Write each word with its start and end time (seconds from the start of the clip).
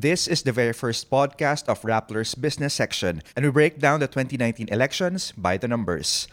This 0.00 0.24
is 0.24 0.48
the 0.48 0.52
very 0.56 0.72
first 0.72 1.12
podcast 1.12 1.68
of 1.68 1.84
Rappler's 1.84 2.32
business 2.32 2.72
section, 2.72 3.20
and 3.36 3.44
we 3.44 3.52
break 3.52 3.76
down 3.76 4.00
the 4.00 4.08
2019 4.08 4.72
elections 4.72 5.36
by 5.36 5.60
the 5.60 5.68
numbers. 5.68 6.24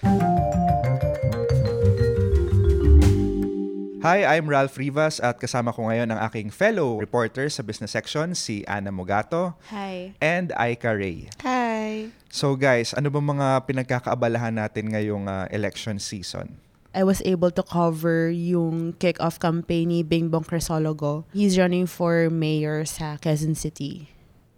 Hi, 4.07 4.23
I'm 4.23 4.47
Ralph 4.47 4.79
Rivas 4.79 5.19
at 5.19 5.43
kasama 5.43 5.75
ko 5.75 5.91
ngayon 5.91 6.15
ang 6.15 6.19
aking 6.31 6.47
fellow 6.47 6.95
reporter 6.95 7.51
sa 7.51 7.59
business 7.59 7.91
section, 7.91 8.39
si 8.39 8.63
Ana 8.71 8.87
Mugato 8.87 9.59
Hi. 9.67 10.15
and 10.23 10.55
Aika 10.55 10.95
Ray. 10.95 11.27
Hi. 11.43 12.15
So 12.31 12.55
guys, 12.55 12.95
ano 12.95 13.11
ba 13.11 13.19
mga 13.19 13.67
pinagkakaabalahan 13.67 14.63
natin 14.63 14.95
ngayong 14.95 15.27
ah, 15.27 15.43
election 15.51 15.99
season? 15.99 16.55
I 16.97 17.05
was 17.05 17.21
able 17.21 17.53
to 17.53 17.61
cover 17.61 18.33
yung 18.33 18.97
kick-off 18.97 19.37
campaign 19.37 19.93
ni 19.93 20.01
Bing 20.01 20.33
Bong 20.33 20.41
Crisologo. 20.41 21.29
He's 21.29 21.53
running 21.53 21.85
for 21.85 22.33
mayor 22.33 22.89
sa 22.89 23.21
Quezon 23.21 23.53
City. 23.53 24.09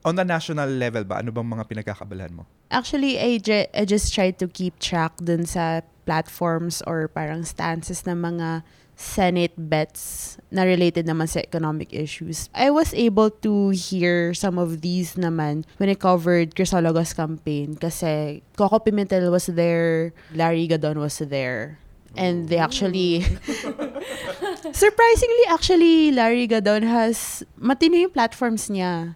On 0.08 0.16
the 0.16 0.24
national 0.24 0.72
level 0.72 1.04
ba, 1.04 1.20
ano 1.20 1.36
bang 1.36 1.44
mga 1.44 1.68
pinagkakaabalahan 1.68 2.32
mo? 2.32 2.48
Actually, 2.72 3.20
I, 3.20 3.44
ju- 3.44 3.68
I 3.76 3.84
just 3.84 4.16
tried 4.16 4.40
to 4.40 4.48
keep 4.48 4.80
track 4.80 5.20
dun 5.20 5.44
sa 5.44 5.84
platforms 6.08 6.80
or 6.88 7.12
parang 7.12 7.44
stances 7.44 8.08
ng 8.08 8.16
mga 8.16 8.64
Senate 8.96 9.56
bets 9.60 10.36
na 10.48 10.64
related 10.64 11.04
naman 11.04 11.28
sa 11.28 11.44
economic 11.44 11.92
issues. 11.92 12.48
I 12.56 12.72
was 12.72 12.96
able 12.96 13.36
to 13.44 13.76
hear 13.76 14.32
some 14.32 14.56
of 14.56 14.80
these 14.80 15.20
naman 15.20 15.68
when 15.76 15.92
I 15.92 16.00
covered 16.00 16.56
Crisologo's 16.56 17.12
campaign 17.12 17.76
kasi 17.76 18.44
Coco 18.56 18.80
Pimentel 18.80 19.28
was 19.28 19.52
there, 19.52 20.16
Larry 20.32 20.72
Gadon 20.72 21.04
was 21.04 21.20
there. 21.20 21.84
And 22.18 22.50
they 22.50 22.58
actually 22.58 23.22
Surprisingly, 24.74 25.44
actually, 25.50 26.12
Larry 26.12 26.48
Gadon 26.48 26.84
has 26.84 27.44
matino 27.60 27.96
yung 27.98 28.14
platforms 28.14 28.70
niya. 28.70 29.16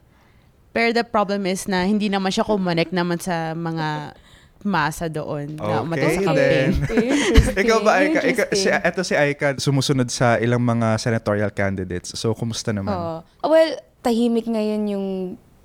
Pero 0.73 0.93
the 0.93 1.05
problem 1.05 1.45
is 1.45 1.69
na 1.69 1.85
hindi 1.85 2.09
naman 2.09 2.33
siya 2.33 2.45
kumonek 2.45 2.89
naman 2.89 3.21
sa 3.21 3.53
mga 3.53 4.17
masa 4.63 5.11
doon 5.11 5.59
na 5.59 5.83
umatay 5.83 6.17
sa 6.17 6.19
Okay, 6.23 6.25
campaign. 6.25 6.71
then. 6.87 7.61
Ikaw 7.61 7.77
ba, 7.83 7.91
Aika? 7.99 8.19
Ika, 8.23 8.43
si, 8.55 8.67
eto 8.71 9.03
si 9.03 9.13
Aika, 9.13 9.59
sumusunod 9.59 10.07
sa 10.07 10.39
ilang 10.39 10.63
mga 10.63 10.95
senatorial 10.97 11.51
candidates. 11.51 12.15
So, 12.15 12.31
kumusta 12.31 12.71
naman? 12.71 12.95
Oo. 12.95 13.19
well, 13.43 13.71
tahimik 14.01 14.47
ngayon 14.47 14.87
yung 14.87 15.07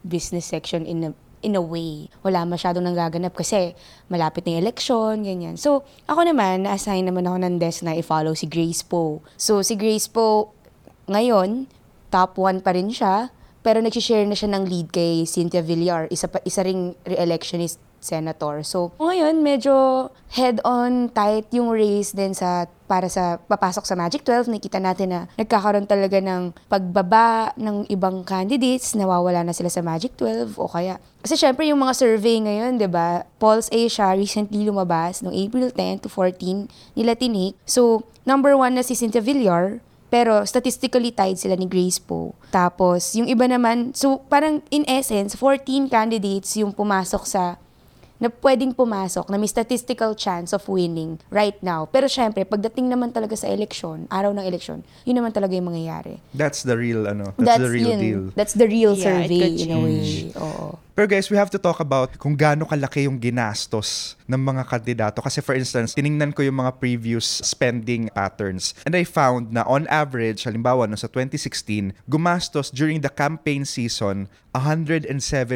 business 0.02 0.50
section 0.50 0.82
in 0.82 1.08
a, 1.08 1.10
in 1.42 1.54
a 1.54 1.62
way. 1.62 2.10
Wala 2.22 2.44
masyadong 2.44 2.84
nanggaganap 2.84 3.34
kasi 3.34 3.74
malapit 4.10 4.44
na 4.44 4.58
yung 4.58 4.62
election, 4.66 5.14
ganyan. 5.22 5.56
So, 5.56 5.86
ako 6.10 6.26
naman, 6.26 6.66
na-assign 6.66 7.06
naman 7.06 7.26
ako 7.26 7.38
ng 7.42 7.56
desk 7.62 7.86
na 7.86 7.94
i-follow 7.94 8.34
si 8.34 8.46
Grace 8.50 8.82
Poe. 8.82 9.22
So, 9.38 9.62
si 9.62 9.78
Grace 9.78 10.10
Poe, 10.10 10.50
ngayon, 11.08 11.70
top 12.12 12.36
1 12.36 12.60
pa 12.60 12.74
rin 12.74 12.90
siya, 12.92 13.32
pero 13.62 13.82
nag-share 13.82 14.24
na 14.24 14.38
siya 14.38 14.54
ng 14.54 14.64
lead 14.64 14.88
kay 14.94 15.26
Cynthia 15.26 15.60
Villar, 15.60 16.06
isa, 16.08 16.30
pa, 16.30 16.38
isa 16.46 16.62
ring 16.64 16.94
re-electionist 17.04 17.82
senator. 18.00 18.62
So, 18.64 18.94
ngayon, 18.98 19.42
medyo 19.42 20.08
head-on 20.32 21.10
tight 21.10 21.50
yung 21.54 21.72
race 21.72 22.12
din 22.12 22.32
sa 22.32 22.66
para 22.88 23.12
sa 23.12 23.36
papasok 23.36 23.84
sa 23.84 23.94
Magic 23.94 24.24
12. 24.24 24.48
Nakita 24.48 24.80
natin 24.80 25.12
na 25.12 25.20
nagkakaroon 25.36 25.84
talaga 25.84 26.18
ng 26.24 26.56
pagbaba 26.72 27.52
ng 27.60 27.84
ibang 27.92 28.24
candidates, 28.24 28.96
nawawala 28.96 29.44
na 29.44 29.52
sila 29.52 29.68
sa 29.68 29.84
Magic 29.84 30.16
12 30.16 30.56
o 30.56 30.66
kaya 30.72 30.96
kasi 31.20 31.36
syempre 31.36 31.68
yung 31.68 31.84
mga 31.84 31.92
survey 31.92 32.40
ngayon, 32.40 32.80
'di 32.80 32.88
ba? 32.88 33.28
Pulse 33.36 33.68
Asia 33.68 34.08
recently 34.16 34.64
lumabas 34.64 35.20
noong 35.20 35.36
April 35.36 35.68
10 35.68 36.06
to 36.06 36.08
14 36.08 36.96
nila 36.96 37.12
tinake. 37.12 37.60
So, 37.68 38.08
number 38.24 38.56
one 38.56 38.80
na 38.80 38.82
si 38.82 38.96
Cynthia 38.96 39.20
Villar, 39.20 39.84
pero 40.08 40.40
statistically 40.48 41.12
tied 41.12 41.36
sila 41.36 41.54
ni 41.54 41.68
Grace 41.68 42.00
Poe. 42.00 42.32
Tapos, 42.48 43.12
yung 43.12 43.28
iba 43.28 43.44
naman, 43.44 43.92
so 43.92 44.24
parang 44.32 44.64
in 44.72 44.88
essence, 44.88 45.36
14 45.36 45.92
candidates 45.92 46.56
yung 46.56 46.72
pumasok 46.72 47.28
sa 47.28 47.60
na 48.18 48.28
pwedeng 48.42 48.74
pumasok 48.74 49.30
na 49.30 49.38
may 49.38 49.46
statistical 49.46 50.12
chance 50.14 50.50
of 50.50 50.66
winning 50.66 51.18
right 51.30 51.58
now. 51.62 51.86
Pero 51.86 52.10
syempre, 52.10 52.42
pagdating 52.42 52.90
naman 52.90 53.14
talaga 53.14 53.38
sa 53.38 53.46
eleksyon, 53.46 54.10
araw 54.10 54.34
ng 54.34 54.44
eleksyon, 54.44 54.82
yun 55.06 55.16
naman 55.18 55.30
talaga 55.30 55.54
yung 55.54 55.70
mangyayari. 55.70 56.18
That's 56.34 56.66
the 56.66 56.74
real, 56.74 57.06
ano, 57.06 57.32
that's, 57.38 57.62
the 57.62 57.70
real 57.70 57.94
yun. 57.94 58.00
deal. 58.02 58.22
That's 58.34 58.54
the 58.58 58.66
real 58.66 58.94
Yeah, 58.98 59.22
survey 59.22 59.54
in 59.54 59.70
a 59.70 59.78
way. 59.78 60.34
Oo. 60.34 60.78
Pero 60.98 61.06
guys, 61.06 61.30
we 61.30 61.38
have 61.38 61.46
to 61.54 61.62
talk 61.62 61.78
about 61.78 62.18
kung 62.18 62.34
gaano 62.34 62.66
kalaki 62.66 63.06
yung 63.06 63.22
ginastos 63.22 64.18
ng 64.26 64.34
mga 64.34 64.66
kandidato. 64.66 65.22
Kasi 65.22 65.38
for 65.38 65.54
instance, 65.54 65.94
tiningnan 65.94 66.34
ko 66.34 66.42
yung 66.42 66.58
mga 66.58 66.74
previous 66.82 67.38
spending 67.46 68.10
patterns. 68.10 68.74
And 68.82 68.98
I 68.98 69.06
found 69.06 69.54
na 69.54 69.62
on 69.62 69.86
average, 69.86 70.42
halimbawa 70.42 70.90
no, 70.90 70.98
sa 70.98 71.06
2016, 71.06 71.94
gumastos 72.10 72.74
during 72.74 72.98
the 72.98 73.14
campaign 73.14 73.62
season 73.62 74.26
107 74.50 75.06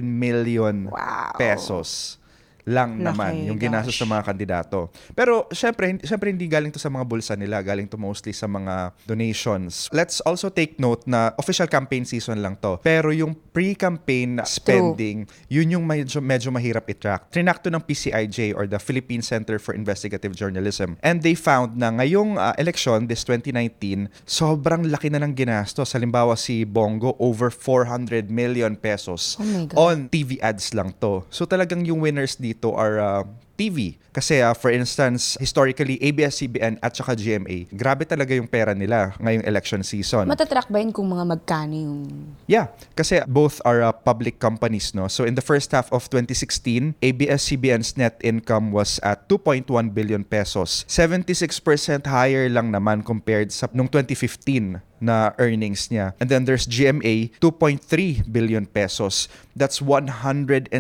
million 0.06 0.86
Wow. 0.94 1.34
pesos 1.34 2.21
lang 2.66 2.98
Laki, 2.98 3.04
naman 3.04 3.32
yung 3.46 3.58
ginastos 3.58 3.98
ng 4.02 4.10
mga 4.10 4.24
kandidato. 4.24 4.78
Pero 5.14 5.50
syempre, 5.50 5.98
syempre 6.02 6.30
hindi 6.30 6.46
galing 6.46 6.70
to 6.70 6.78
sa 6.78 6.90
mga 6.90 7.04
bulsa 7.06 7.34
nila, 7.34 7.62
galing 7.62 7.86
to 7.90 7.98
mostly 7.98 8.30
sa 8.34 8.46
mga 8.46 8.94
donations. 9.06 9.90
Let's 9.90 10.22
also 10.22 10.50
take 10.50 10.78
note 10.78 11.06
na 11.06 11.34
official 11.38 11.66
campaign 11.66 12.06
season 12.06 12.42
lang 12.42 12.58
to. 12.62 12.78
Pero 12.82 13.10
yung 13.10 13.34
pre-campaign 13.34 14.42
spending, 14.46 15.26
yun 15.50 15.74
yung 15.74 15.84
medyo, 15.84 16.22
medyo 16.22 16.48
mahirap 16.54 16.86
i-track. 16.88 17.30
Trinak 17.34 17.60
to 17.62 17.70
ng 17.70 17.82
PCIJ 17.82 18.54
or 18.54 18.70
the 18.70 18.78
Philippine 18.78 19.22
Center 19.22 19.58
for 19.58 19.74
Investigative 19.74 20.32
Journalism. 20.32 20.96
And 21.02 21.20
they 21.20 21.34
found 21.34 21.76
na 21.76 21.90
ngayong 21.90 22.38
uh, 22.38 22.54
election, 22.56 23.10
this 23.10 23.26
2019, 23.26 24.08
sobrang 24.24 24.86
laki 24.88 25.10
na 25.10 25.20
ng 25.22 25.34
ginastos. 25.34 25.92
Halimbawa 25.92 26.38
si 26.38 26.62
Bongo, 26.62 27.18
over 27.18 27.50
400 27.50 28.30
million 28.30 28.74
pesos 28.78 29.36
Oh 29.38 29.88
on 29.92 30.08
TV 30.08 30.38
ads 30.40 30.72
lang 30.72 30.94
to. 31.02 31.24
So 31.28 31.44
talagang 31.44 31.84
yung 31.84 32.00
winners 32.00 32.38
dito 32.38 32.51
are 32.74 33.00
uh, 33.00 33.24
TV. 33.62 33.94
Kasi 34.12 34.42
uh, 34.42 34.52
for 34.52 34.68
instance, 34.74 35.40
historically, 35.40 35.96
ABS-CBN 36.02 36.82
at 36.82 36.92
saka 36.92 37.16
GMA, 37.16 37.70
grabe 37.72 38.04
talaga 38.04 38.34
yung 38.36 38.50
pera 38.50 38.74
nila 38.74 39.16
ngayong 39.22 39.46
election 39.46 39.80
season. 39.80 40.28
Matatrack 40.28 40.68
ba 40.68 40.82
yun 40.82 40.92
kung 40.92 41.08
mga 41.08 41.24
magkano 41.24 41.72
yung... 41.72 42.00
Yeah, 42.44 42.74
kasi 42.92 43.24
both 43.24 43.62
are 43.64 43.80
uh, 43.80 43.94
public 43.94 44.36
companies, 44.36 44.92
no? 44.92 45.08
So 45.08 45.24
in 45.24 45.38
the 45.38 45.44
first 45.44 45.72
half 45.72 45.88
of 45.94 46.10
2016, 46.10 47.00
ABS-CBN's 47.00 47.96
net 47.96 48.20
income 48.20 48.74
was 48.74 49.00
at 49.00 49.30
2.1 49.32 49.64
billion 49.96 50.26
pesos. 50.26 50.84
76% 50.90 52.04
higher 52.04 52.52
lang 52.52 52.68
naman 52.68 53.00
compared 53.00 53.48
sa 53.48 53.70
nung 53.72 53.88
2015 53.88 54.92
na 55.02 55.34
earnings 55.42 55.90
niya. 55.90 56.14
And 56.22 56.30
then 56.30 56.46
there's 56.46 56.64
GMA, 56.70 57.34
2.3 57.42 57.82
billion 58.30 58.70
pesos. 58.70 59.26
That's 59.58 59.82
116% 59.82 60.70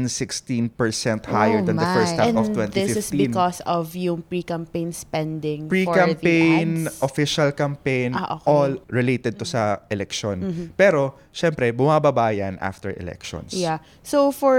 higher 1.26 1.60
Oh 1.60 1.66
than 1.66 1.76
the 1.76 1.90
first 1.90 2.14
my. 2.14 2.30
half 2.30 2.38
of 2.38 2.54
And 2.54 2.70
2015. 2.70 2.71
This 2.72 2.96
is 2.96 3.08
because 3.12 3.60
of 3.62 3.94
yung 3.94 4.22
pre-campaign 4.24 4.90
spending 4.90 5.68
pre-campaign, 5.68 6.16
for 6.16 6.90
the 6.90 6.90
ads. 6.90 7.02
official 7.02 7.50
campaign, 7.52 8.16
Ah, 8.16 8.36
okay. 8.40 8.48
all 8.48 8.72
related 8.88 9.38
to 9.38 9.44
sa 9.44 9.84
election. 9.88 10.72
Pero, 10.76 11.14
syempre, 11.30 11.70
bumababa 11.70 12.34
yan 12.34 12.56
after 12.58 12.90
elections. 12.96 13.52
Yeah. 13.52 13.78
So 14.02 14.32
for 14.32 14.58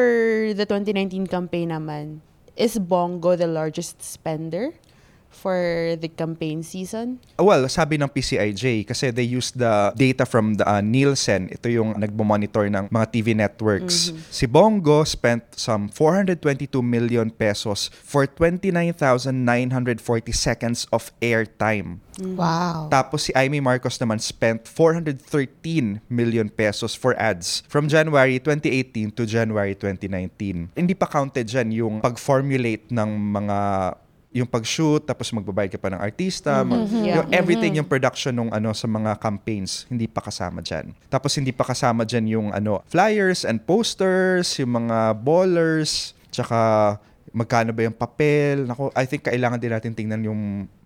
the 0.53 0.65
2019 0.65 1.27
campaign 1.27 1.69
naman, 1.69 2.21
is 2.53 2.77
Bongo 2.77 3.33
the 3.35 3.49
largest 3.49 4.01
spender 4.05 4.77
for 5.33 5.97
the 5.99 6.07
campaign 6.07 6.63
season? 6.63 7.19
Well, 7.35 7.67
sabi 7.67 7.97
ng 7.99 8.07
PCIJ, 8.07 8.87
kasi 8.87 9.11
they 9.11 9.25
use 9.25 9.51
the 9.51 9.91
data 9.97 10.23
from 10.23 10.55
the 10.61 10.65
uh, 10.65 10.79
Nielsen. 10.79 11.49
Ito 11.51 11.67
yung 11.67 11.99
nagmamonitor 11.99 12.69
ng 12.69 12.87
mga 12.93 13.05
TV 13.11 13.33
networks. 13.35 14.13
Si 14.29 14.45
Bongo 14.45 15.03
spent 15.03 15.43
some 15.57 15.89
422 15.89 16.79
million 16.79 17.33
pesos 17.33 17.89
for 17.91 18.29
29,940 18.29 19.35
seconds 20.31 20.85
of 20.93 21.11
airtime. 21.19 21.99
Wow. 22.21 22.93
Tapos 22.93 23.29
si 23.29 23.31
Amy 23.33 23.57
Marcos 23.57 23.97
naman 23.97 24.21
spent 24.21 24.69
413 24.69 26.01
million 26.09 26.47
pesos 26.49 26.93
for 26.93 27.17
ads 27.17 27.65
from 27.65 27.89
January 27.89 28.37
2018 28.37 29.17
to 29.17 29.25
January 29.25 29.73
2019. 29.73 30.77
Hindi 30.77 30.93
pa 30.93 31.09
counted 31.09 31.49
dyan 31.49 31.69
yung 31.73 31.95
pag-formulate 32.05 32.93
ng 32.93 33.09
mga 33.33 33.57
yung 34.33 34.45
pag-shoot, 34.45 34.99
tapos 34.99 35.29
magbabayad 35.29 35.69
ka 35.69 35.77
pa 35.77 35.87
ng 35.87 36.01
artista, 36.01 36.61
mag- 36.61 36.89
Yeah. 36.91 37.21
yung 37.21 37.29
everything, 37.31 37.77
yung 37.77 37.85
production 37.85 38.33
ng 38.33 38.49
ano 38.49 38.73
sa 38.73 38.85
mga 38.85 39.15
campaigns, 39.15 39.85
hindi 39.87 40.05
pa 40.05 40.19
kasama 40.19 40.59
dyan. 40.59 40.89
Tapos 41.07 41.31
hindi 41.33 41.49
pa 41.49 41.61
kasama 41.63 42.01
dyan 42.01 42.25
yung 42.27 42.47
ano, 42.49 42.81
flyers 42.87 43.45
and 43.45 43.61
posters, 43.61 44.57
yung 44.57 44.73
mga 44.75 45.13
ballers, 45.15 46.17
tsaka 46.27 46.97
magkano 47.29 47.69
ba 47.69 47.81
yung 47.83 47.93
papel. 47.93 48.65
Nako, 48.65 48.89
I 48.91 49.05
think 49.05 49.23
kailangan 49.23 49.57
din 49.57 49.69
natin 49.69 49.93
tingnan 49.93 50.21
yung 50.23 50.41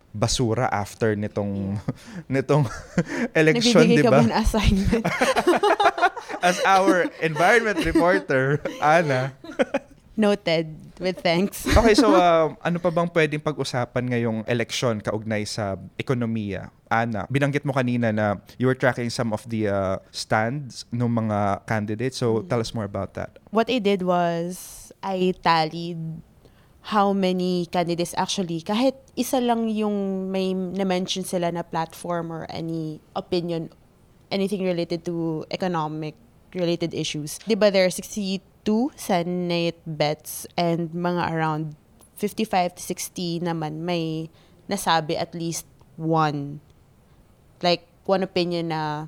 basura 0.09 0.67
after 0.67 1.13
nitong 1.13 1.79
nitong 2.27 2.67
election, 3.33 3.79
Nagbibigay 3.79 3.95
di 3.95 4.03
ka 4.03 4.11
ba? 4.11 4.19
ba 4.21 4.35
assignment? 4.37 5.03
As 6.43 6.59
our 6.63 7.07
environment 7.19 7.79
reporter, 7.81 8.59
Ana. 8.77 9.31
Noted. 10.17 10.73
With 10.97 11.21
thanks. 11.21 11.61
Okay, 11.77 11.93
so 11.93 12.09
uh, 12.09 12.57
ano 12.67 12.81
pa 12.81 12.89
bang 12.89 13.05
pwedeng 13.13 13.37
pag-usapan 13.37 14.09
ngayong 14.09 14.39
eleksyon 14.49 14.97
kaugnay 14.97 15.45
sa 15.45 15.77
ekonomiya? 15.93 16.73
Ana, 16.89 17.29
binanggit 17.29 17.61
mo 17.61 17.69
kanina 17.69 18.09
na 18.09 18.41
you 18.57 18.65
were 18.65 18.73
tracking 18.73 19.13
some 19.13 19.29
of 19.29 19.45
the 19.45 19.69
uh, 19.69 20.01
stands 20.09 20.89
ng 20.89 21.05
mga 21.05 21.69
candidates. 21.69 22.17
So 22.17 22.41
tell 22.49 22.57
us 22.57 22.73
more 22.73 22.89
about 22.89 23.13
that. 23.13 23.37
What 23.53 23.69
I 23.69 23.77
did 23.77 24.01
was, 24.01 24.89
I 25.05 25.37
tallied 25.45 26.01
how 26.89 27.13
many 27.13 27.69
candidates 27.69 28.17
actually, 28.17 28.65
kahit 28.65 28.97
isa 29.13 29.37
lang 29.37 29.69
yung 29.69 30.27
may 30.33 30.57
na-mention 30.57 31.29
sila 31.29 31.53
na 31.53 31.61
platform 31.61 32.33
or 32.33 32.49
any 32.49 33.03
opinion, 33.13 33.69
anything 34.33 34.65
related 34.65 35.05
to 35.05 35.45
economic 35.53 36.17
related 36.55 36.95
issues. 36.95 37.37
Di 37.43 37.53
ba 37.53 37.69
there 37.69 37.85
are 37.85 37.93
62 37.93 38.41
Senate 38.95 39.79
bets 39.85 40.47
and 40.57 40.89
mga 40.91 41.31
around 41.31 41.75
55 42.17 42.75
to 42.75 42.81
60 42.81 43.45
naman 43.45 43.85
may 43.85 44.29
nasabi 44.67 45.15
at 45.15 45.35
least 45.37 45.65
one. 45.95 46.59
Like, 47.61 47.85
one 48.05 48.23
opinion 48.23 48.69
na 48.69 49.07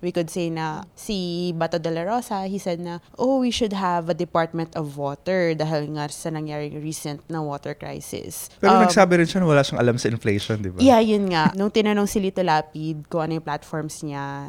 we 0.00 0.12
could 0.12 0.32
say 0.32 0.48
na 0.48 0.84
si 0.96 1.52
Bato 1.56 1.76
de 1.76 1.92
la 1.92 2.02
Rosa, 2.02 2.48
he 2.48 2.56
said 2.56 2.80
na, 2.80 3.04
oh, 3.20 3.40
we 3.40 3.52
should 3.52 3.72
have 3.72 4.08
a 4.08 4.16
Department 4.16 4.72
of 4.72 4.96
Water 4.96 5.52
dahil 5.52 5.92
nga 5.92 6.08
sa 6.08 6.32
nangyaring 6.32 6.80
recent 6.80 7.20
na 7.28 7.44
water 7.44 7.76
crisis. 7.76 8.48
Pero 8.60 8.80
Um, 8.80 8.84
nagsabi 8.88 9.20
rin 9.20 9.28
siya 9.28 9.44
na 9.44 9.48
wala 9.48 9.60
siyang 9.60 9.80
alam 9.80 9.96
sa 10.00 10.08
inflation, 10.08 10.56
di 10.60 10.72
ba? 10.72 10.80
Yeah, 10.80 11.00
yun 11.04 11.28
nga. 11.28 11.52
Nung 11.52 11.68
tinanong 11.68 12.08
si 12.08 12.16
Lito 12.20 12.40
Lapid 12.40 13.12
kung 13.12 13.28
ano 13.28 13.36
yung 13.36 13.44
platforms 13.44 14.00
niya, 14.00 14.48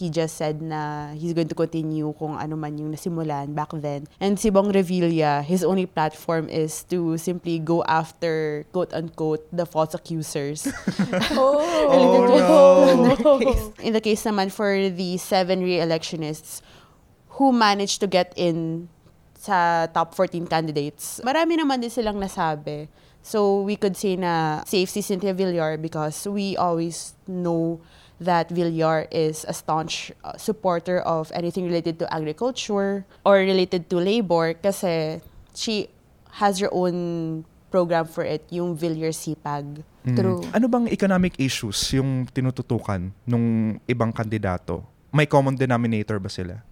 he 0.00 0.08
just 0.08 0.40
said 0.40 0.64
na 0.64 1.12
he's 1.12 1.36
going 1.36 1.52
to 1.52 1.54
continue 1.54 2.08
kung 2.16 2.40
ano 2.40 2.56
man 2.56 2.72
yung 2.80 2.88
nasimulan 2.88 3.52
back 3.52 3.68
then. 3.84 4.08
And 4.16 4.40
si 4.40 4.48
Bong 4.48 4.72
Revilla, 4.72 5.44
his 5.44 5.60
only 5.60 5.84
platform 5.84 6.48
is 6.48 6.88
to 6.88 7.20
simply 7.20 7.60
go 7.60 7.84
after, 7.84 8.64
quote-unquote, 8.72 9.44
the 9.52 9.68
false 9.68 9.92
accusers. 9.92 10.64
Oh, 11.40 12.88
in, 12.90 13.02
the 13.04 13.16
no. 13.20 13.38
case, 13.38 13.64
in 13.84 13.92
the 13.92 14.00
case 14.00 14.24
naman 14.24 14.50
for 14.50 14.72
the 14.72 15.16
seven 15.18 15.60
re-electionists 15.60 16.62
who 17.36 17.52
managed 17.52 18.00
to 18.00 18.08
get 18.08 18.32
in 18.36 18.88
sa 19.36 19.86
top 19.92 20.16
14 20.16 20.48
candidates, 20.48 21.20
marami 21.20 21.60
naman 21.60 21.80
din 21.80 21.92
silang 21.92 22.16
nasabi. 22.16 22.88
So 23.20 23.62
we 23.68 23.76
could 23.76 23.96
say 23.96 24.16
na 24.16 24.64
safe 24.64 24.88
si 24.88 25.04
Cynthia 25.04 25.36
Villar 25.36 25.76
because 25.76 26.24
we 26.24 26.56
always 26.56 27.12
know 27.28 27.80
that 28.20 28.52
Villar 28.52 29.08
is 29.10 29.48
a 29.48 29.54
staunch 29.56 30.12
uh, 30.22 30.36
supporter 30.36 31.00
of 31.00 31.32
anything 31.34 31.64
related 31.64 31.98
to 31.98 32.06
agriculture 32.12 33.04
or 33.24 33.34
related 33.40 33.88
to 33.90 33.96
labor 33.96 34.54
kasi 34.54 35.24
she 35.56 35.88
has 36.38 36.60
her 36.60 36.68
own 36.70 37.44
program 37.72 38.04
for 38.04 38.22
it, 38.22 38.44
yung 38.50 38.76
Villar 38.76 39.10
CPAG. 39.10 39.82
Mm. 40.04 40.16
True. 40.16 40.40
Ano 40.52 40.66
bang 40.68 40.86
economic 40.90 41.38
issues 41.40 41.78
yung 41.96 42.28
tinututukan 42.28 43.10
nung 43.24 43.78
ibang 43.88 44.12
kandidato? 44.12 44.84
May 45.10 45.26
common 45.26 45.56
denominator 45.56 46.18
ba 46.20 46.28
sila? 46.28 46.62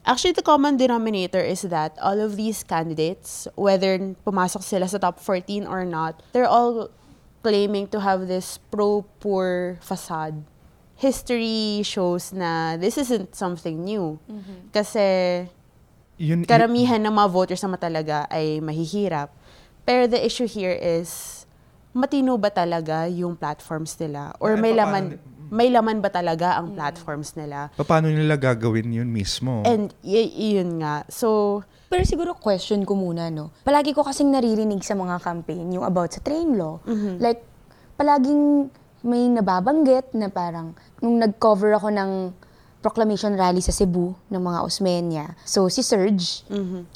Actually, 0.00 0.32
the 0.32 0.42
common 0.42 0.80
denominator 0.80 1.40
is 1.40 1.60
that 1.68 1.92
all 2.00 2.16
of 2.20 2.36
these 2.40 2.64
candidates, 2.64 3.44
whether 3.52 4.00
pumasok 4.24 4.64
sila 4.64 4.88
sa 4.88 4.96
top 4.96 5.20
14 5.20 5.68
or 5.68 5.84
not, 5.84 6.24
they're 6.32 6.48
all 6.48 6.88
claiming 7.44 7.88
to 7.88 8.00
have 8.00 8.24
this 8.28 8.56
pro-poor 8.72 9.76
facade. 9.80 10.40
History 11.00 11.80
shows 11.80 12.30
na 12.30 12.76
this 12.76 12.94
isn't 12.94 13.32
something 13.32 13.80
new. 13.80 14.20
Kasi 14.68 15.00
Yun, 16.20 16.44
karamihan 16.44 17.00
ng 17.00 17.08
mga 17.10 17.28
voters 17.32 17.64
naman 17.64 17.80
talaga 17.80 18.28
ay 18.28 18.60
mahihirap. 18.60 19.32
Pero 19.82 20.04
the 20.04 20.20
issue 20.20 20.44
here 20.44 20.76
is, 20.76 21.40
matino 21.90 22.36
ba 22.36 22.52
talaga 22.52 23.08
yung 23.08 23.32
platforms 23.32 23.96
nila? 23.96 24.36
Or 24.36 24.54
Ay, 24.54 24.60
may 24.60 24.72
laman, 24.76 25.04
ni- 25.08 25.18
may 25.50 25.68
laman 25.72 25.98
ba 25.98 26.12
talaga 26.12 26.60
ang 26.60 26.76
platforms 26.76 27.32
nila? 27.32 27.72
paano 27.80 28.06
nila 28.06 28.36
gagawin 28.36 28.92
yun 28.92 29.08
mismo? 29.08 29.64
And 29.64 29.96
y- 30.04 30.28
yun 30.60 30.78
nga. 30.78 31.08
So, 31.08 31.64
Pero 31.90 32.06
siguro 32.06 32.38
question 32.38 32.86
ko 32.86 32.94
muna, 32.94 33.34
no? 33.34 33.50
Palagi 33.66 33.90
ko 33.90 34.06
kasing 34.06 34.30
naririnig 34.30 34.84
sa 34.84 34.94
mga 34.94 35.18
campaign 35.18 35.74
yung 35.74 35.82
about 35.82 36.14
sa 36.14 36.22
train 36.22 36.54
law. 36.54 36.78
Like, 37.18 37.42
palaging 37.98 38.70
may 39.02 39.28
nababanggit 39.28 40.12
na 40.12 40.28
parang, 40.28 40.76
nung 41.00 41.16
nag-cover 41.16 41.72
ako 41.76 41.88
ng 41.88 42.10
proclamation 42.80 43.36
rally 43.36 43.60
sa 43.60 43.72
Cebu 43.72 44.16
ng 44.32 44.40
mga 44.40 44.58
Osmeña. 44.64 45.26
So, 45.44 45.68
si 45.68 45.84
Serge, 45.84 46.44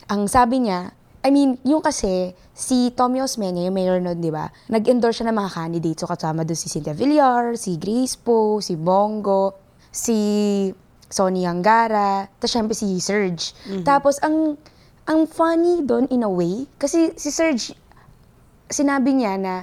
ang 0.09 0.29
sabi 0.29 0.65
niya, 0.65 0.97
I 1.25 1.33
mean, 1.33 1.57
yung 1.65 1.81
kasi, 1.81 2.37
si 2.53 2.93
Tommy 2.93 3.25
Osmeña, 3.25 3.65
yung 3.65 3.77
mayor 3.77 3.97
nun, 4.01 4.21
di 4.21 4.29
ba? 4.29 4.53
Nag-endorse 4.69 5.25
siya 5.25 5.33
ng 5.33 5.37
mga 5.41 5.51
candidates. 5.57 6.01
So, 6.05 6.09
kasama 6.09 6.45
doon 6.45 6.57
si 6.57 6.69
Cynthia 6.69 6.93
Villar, 6.93 7.57
si 7.57 7.81
Grace 7.81 8.17
Poe, 8.17 8.61
si 8.61 8.77
Bongo, 8.77 9.57
si 9.89 10.17
Sonny 11.09 11.49
Angara, 11.49 12.29
tapos 12.41 12.53
syempre 12.53 12.75
si 12.77 13.01
Serge. 13.01 13.57
Tapos, 13.85 14.21
ang 14.21 14.61
ang 15.05 15.29
funny 15.29 15.85
doon 15.85 16.09
in 16.09 16.25
a 16.25 16.31
way, 16.33 16.65
kasi 16.81 17.13
si 17.17 17.29
Serge, 17.29 17.77
sinabi 18.73 19.13
niya 19.13 19.37
na 19.37 19.55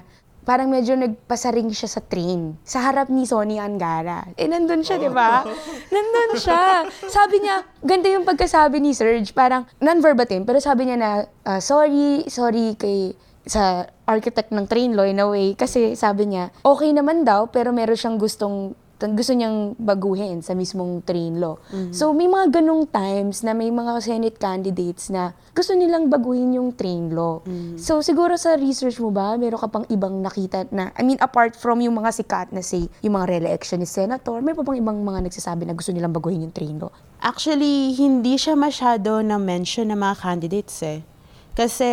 parang 0.42 0.70
medyo 0.70 0.98
nagpasaring 0.98 1.70
siya 1.70 1.90
sa 1.90 2.02
train 2.02 2.58
sa 2.66 2.82
harap 2.82 3.08
ni 3.14 3.30
Sonny 3.30 3.62
Angara. 3.62 4.26
Eh, 4.36 4.50
nandun 4.50 4.82
siya, 4.82 4.98
di 4.98 5.10
ba? 5.10 5.46
Nandun 5.94 6.32
siya. 6.38 6.86
Sabi 7.10 7.46
niya, 7.46 7.62
ganda 7.86 8.10
yung 8.10 8.26
pagkasabi 8.26 8.82
ni 8.82 8.98
Serge, 8.98 9.30
parang 9.34 9.70
non-verbatim, 9.78 10.44
pero 10.46 10.58
sabi 10.58 10.90
niya 10.90 10.98
na, 10.98 11.12
ah, 11.46 11.62
sorry, 11.62 12.26
sorry 12.26 12.74
kay 12.78 13.14
sa 13.42 13.90
architect 14.06 14.54
ng 14.54 14.70
train 14.70 14.94
law 14.94 15.06
in 15.06 15.18
a 15.18 15.26
way, 15.26 15.58
kasi 15.58 15.98
sabi 15.98 16.30
niya, 16.30 16.54
okay 16.62 16.94
naman 16.94 17.26
daw, 17.26 17.50
pero 17.50 17.74
meron 17.74 17.98
siyang 17.98 18.22
gustong 18.22 18.78
gusto 19.18 19.34
niyang 19.34 19.74
baguhin 19.82 20.46
sa 20.46 20.54
mismong 20.54 21.02
train 21.02 21.42
law. 21.42 21.58
So, 21.90 22.14
may 22.14 22.30
mga 22.30 22.62
ganong 22.62 22.86
times 22.90 23.42
na 23.42 23.58
may 23.58 23.74
mga 23.74 23.98
Senate 24.02 24.38
candidates 24.38 25.10
na 25.10 25.34
gusto 25.58 25.74
nilang 25.74 26.10
baguhin 26.14 26.54
yung 26.54 26.76
train 26.78 27.10
law. 27.10 27.42
So, 27.82 28.06
siguro 28.06 28.38
sa 28.38 28.54
research 28.58 29.02
mo 29.02 29.10
ba, 29.10 29.34
meron 29.42 29.58
ka 29.58 29.70
pang 29.72 29.86
ibang 29.90 30.22
nakita 30.22 30.70
na, 30.70 30.94
I 30.94 31.02
mean, 31.02 31.18
apart 31.18 31.58
from 31.58 31.82
yung 31.82 31.98
mga 31.98 32.14
sikat 32.14 32.54
na 32.54 32.62
say, 32.62 32.86
yung 33.02 33.18
mga 33.18 33.38
re-election 33.38 33.82
ni 33.82 33.90
senator, 33.90 34.38
may 34.46 34.54
pa 34.54 34.62
bang 34.62 34.78
ibang 34.78 35.02
mga 35.02 35.26
nagsasabi 35.26 35.66
na 35.66 35.74
gusto 35.74 35.90
nilang 35.90 36.14
baguhin 36.14 36.46
yung 36.46 36.54
train 36.54 36.78
law? 36.78 36.94
actually, 37.22 37.94
hindi 37.94 38.36
siya 38.36 38.58
masyado 38.58 39.22
na-mention 39.22 39.94
ng 39.94 40.00
mga 40.02 40.16
candidates 40.20 40.82
eh. 40.82 41.06
Kasi, 41.54 41.90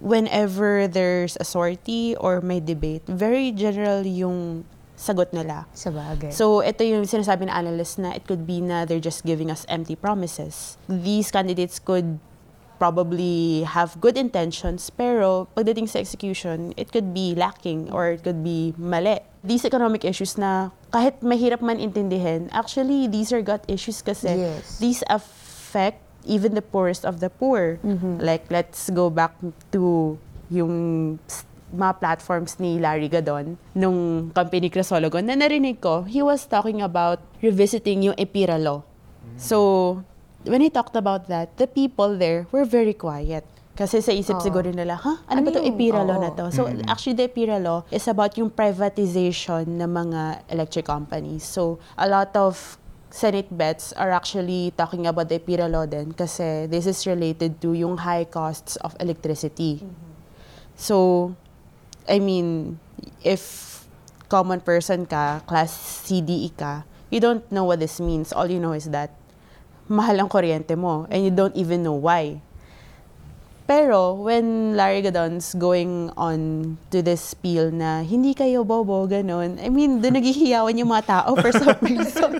whenever 0.00 0.88
there's 0.88 1.36
a 1.38 1.46
sortie 1.46 2.16
or 2.16 2.40
may 2.40 2.58
debate, 2.58 3.04
very 3.06 3.52
general 3.52 4.02
yung 4.02 4.64
sagot 4.96 5.30
nila. 5.30 5.68
Sa 5.76 5.92
bagay. 5.92 6.32
So, 6.32 6.64
ito 6.64 6.80
yung 6.82 7.04
sinasabi 7.04 7.46
ng 7.46 7.54
analyst 7.54 8.00
na 8.00 8.16
it 8.16 8.24
could 8.24 8.48
be 8.48 8.64
na 8.64 8.88
they're 8.88 8.98
just 8.98 9.22
giving 9.22 9.52
us 9.52 9.68
empty 9.68 9.94
promises. 9.94 10.80
These 10.88 11.30
candidates 11.30 11.76
could 11.78 12.16
probably 12.76 13.64
have 13.64 13.96
good 14.00 14.16
intentions, 14.16 14.92
pero 14.92 15.48
pagdating 15.56 15.88
sa 15.88 15.96
execution, 15.98 16.72
it 16.76 16.92
could 16.92 17.12
be 17.16 17.32
lacking 17.32 17.88
or 17.88 18.12
it 18.12 18.24
could 18.24 18.44
be 18.44 18.76
mali. 18.76 19.20
These 19.40 19.64
economic 19.64 20.04
issues 20.04 20.36
na 20.36 20.68
kahit 20.92 21.20
mahirap 21.24 21.64
man 21.64 21.80
intindihin, 21.80 22.48
actually, 22.52 23.08
these 23.08 23.32
are 23.32 23.40
gut 23.40 23.64
issues 23.68 24.02
kasi 24.04 24.28
Yes. 24.28 24.76
these 24.76 25.00
affect 25.08 26.04
even 26.28 26.52
the 26.52 26.60
poorest 26.60 27.04
of 27.08 27.20
the 27.24 27.30
poor. 27.30 27.78
Like, 28.20 28.44
let's 28.50 28.90
go 28.90 29.08
back 29.08 29.32
to 29.72 30.16
yung 30.50 31.16
mga 31.74 31.98
platforms 31.98 32.62
ni 32.62 32.78
Larry 32.78 33.10
Gadon 33.10 33.58
nung 33.74 34.30
company 34.30 34.70
Crisologon 34.70 35.26
na 35.26 35.34
narinig 35.34 35.82
ko, 35.82 36.06
he 36.06 36.22
was 36.22 36.46
talking 36.46 36.78
about 36.78 37.18
revisiting 37.42 38.06
yung 38.06 38.16
EPIRA 38.16 38.58
law. 38.58 38.86
So, 39.36 40.02
when 40.46 40.62
he 40.62 40.70
talked 40.70 40.94
about 40.94 41.26
that, 41.26 41.56
the 41.58 41.66
people 41.66 42.14
there 42.16 42.46
were 42.54 42.64
very 42.64 42.94
quiet. 42.94 43.42
Kasi 43.76 44.00
sa 44.00 44.08
isip 44.08 44.40
Oo. 44.40 44.44
siguro 44.46 44.72
nila, 44.72 44.96
ha? 44.96 45.20
Ano, 45.28 45.44
Ano 45.44 45.50
ba 45.50 45.50
to 45.52 45.60
yung- 45.60 45.76
EPIRA 45.76 46.00
law 46.00 46.16
na 46.16 46.30
to? 46.32 46.48
So, 46.48 46.64
actually, 46.88 47.20
the 47.20 47.28
EPIRA 47.28 47.60
law 47.60 47.84
is 47.92 48.08
about 48.08 48.32
yung 48.40 48.48
privatization 48.48 49.68
ng 49.76 49.90
mga 49.90 50.48
electric 50.48 50.88
companies. 50.88 51.44
So, 51.44 51.76
a 52.00 52.08
lot 52.08 52.32
of 52.32 52.80
Senate 53.12 53.52
bets 53.52 53.92
are 53.92 54.10
actually 54.10 54.72
talking 54.76 55.04
about 55.04 55.28
the 55.28 55.36
EPIRA 55.36 55.68
law 55.68 55.84
din 55.84 56.16
kasi 56.16 56.64
this 56.68 56.88
is 56.88 57.04
related 57.04 57.60
to 57.60 57.76
yung 57.76 58.00
high 58.00 58.24
costs 58.24 58.80
of 58.80 58.96
electricity. 58.96 59.84
So, 60.76 61.32
I 62.08 62.18
mean, 62.18 62.78
if 63.22 63.84
common 64.28 64.60
person 64.60 65.06
ka, 65.06 65.42
class 65.46 66.02
CDE 66.06 66.54
ka, 66.56 66.82
you 67.10 67.20
don't 67.20 67.46
know 67.50 67.64
what 67.64 67.78
this 67.78 68.00
means. 68.00 68.32
All 68.32 68.46
you 68.46 68.58
know 68.58 68.72
is 68.72 68.90
that 68.90 69.10
mahal 69.86 70.18
ang 70.18 70.28
kuryente 70.28 70.74
mo 70.74 71.06
and 71.10 71.22
you 71.22 71.30
don't 71.30 71.54
even 71.54 71.82
know 71.82 71.94
why. 71.94 72.42
Pero 73.66 74.14
when 74.14 74.78
Larry 74.78 75.02
Gadon's 75.02 75.50
going 75.58 76.14
on 76.14 76.78
to 76.94 77.02
this 77.02 77.34
spiel 77.34 77.74
na 77.74 78.06
hindi 78.06 78.30
kayo 78.30 78.62
bobo, 78.62 79.10
ganun, 79.10 79.58
I 79.58 79.66
mean, 79.74 79.98
doon 79.98 80.22
naghihiyawan 80.22 80.78
yung 80.78 80.94
mga 80.94 81.06
tao 81.10 81.34
for 81.34 81.50
some 81.50 81.74
reason. 81.90 82.38